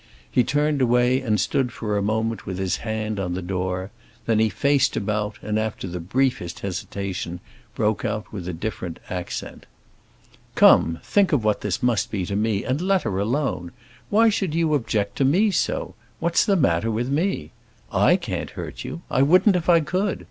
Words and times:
He 0.31 0.43
turned 0.43 0.81
away 0.81 1.21
and 1.21 1.39
stood 1.39 1.71
for 1.71 1.95
a 1.95 2.01
moment 2.01 2.47
with 2.47 2.57
his 2.57 2.77
hand 2.77 3.19
on 3.19 3.35
the 3.35 3.41
door; 3.43 3.91
then 4.25 4.39
he 4.39 4.49
faced 4.49 4.97
about 4.97 5.35
and 5.43 5.59
after 5.59 5.87
the 5.87 5.99
briefest 5.99 6.61
hesitation 6.61 7.39
broke 7.75 8.03
out 8.03 8.33
with 8.33 8.47
a 8.47 8.51
different 8.53 8.97
accent. 9.11 9.67
"Come, 10.55 10.97
think 11.03 11.31
of 11.31 11.43
what 11.43 11.61
this 11.61 11.83
must 11.83 12.09
be 12.09 12.25
to 12.25 12.35
me, 12.35 12.63
and 12.63 12.81
let 12.81 13.03
her 13.03 13.19
alone! 13.19 13.73
Why 14.09 14.29
should 14.29 14.55
you 14.55 14.73
object 14.73 15.17
to 15.17 15.23
me 15.23 15.51
so—what's 15.51 16.47
the 16.47 16.55
matter 16.55 16.89
with 16.89 17.09
me? 17.09 17.51
I 17.91 18.15
can't 18.15 18.49
hurt 18.49 18.83
you. 18.83 19.03
I 19.11 19.21
wouldn't 19.21 19.55
if 19.55 19.69
I 19.69 19.81
could. 19.81 20.19